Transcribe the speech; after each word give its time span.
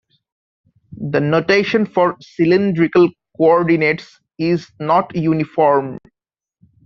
The 1.11 1.19
notation 1.19 1.85
for 1.85 2.17
cylindrical 2.21 3.11
coordinates 3.37 4.19
is 4.39 4.67
not 4.79 5.15
uniform. 5.15 5.99